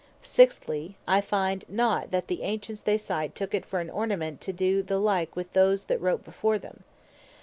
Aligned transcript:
Sixtly, 0.23 0.95
I 1.07 1.21
find 1.21 1.63
not 1.67 2.09
that 2.09 2.25
the 2.27 2.41
Ancients 2.41 2.81
they 2.81 2.97
cite, 2.97 3.35
took 3.35 3.53
it 3.53 3.67
for 3.67 3.79
an 3.79 3.91
Ornament, 3.91 4.41
to 4.41 4.51
doe 4.51 4.81
the 4.81 4.97
like 4.97 5.35
with 5.35 5.53
those 5.53 5.83
that 5.83 6.01
wrote 6.01 6.23
before 6.25 6.57
them. 6.57 6.83